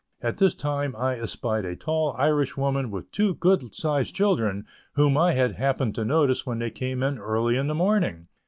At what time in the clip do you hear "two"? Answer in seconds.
3.11-3.35